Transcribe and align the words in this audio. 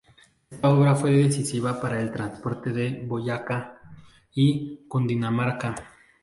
Esta 0.49 0.67
obra 0.67 0.95
fue 0.95 1.11
decisiva 1.11 1.79
para 1.79 2.01
el 2.01 2.11
transporte 2.11 2.87
en 2.87 3.07
Boyacá 3.07 3.79
y 4.33 4.83
Cundinamarca. 4.87 5.75